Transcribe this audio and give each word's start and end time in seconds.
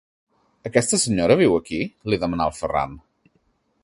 Aquesta 0.69 0.99
senyora 1.03 1.37
viu 1.43 1.53
aquí? 1.57 1.81
–li 1.91 2.21
demanà 2.27 2.51
el 2.53 2.57
Ferran. 2.61 2.97